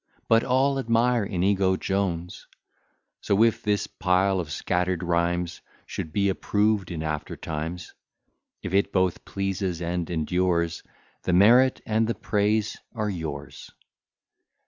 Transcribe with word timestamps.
But 0.27 0.43
all 0.43 0.79
admire 0.79 1.23
Inigo 1.23 1.75
Jones: 1.77 2.47
So, 3.21 3.43
if 3.43 3.61
this 3.61 3.85
pile 3.85 4.39
of 4.39 4.49
scatter'd 4.51 5.03
rhymes 5.03 5.61
Should 5.85 6.11
be 6.11 6.27
approved 6.27 6.89
in 6.89 7.03
aftertimes; 7.03 7.93
If 8.63 8.73
it 8.73 8.91
both 8.91 9.23
pleases 9.25 9.79
and 9.79 10.09
endures, 10.09 10.81
The 11.21 11.33
merit 11.33 11.81
and 11.85 12.07
the 12.07 12.15
praise 12.15 12.79
are 12.95 13.11
yours. 13.11 13.69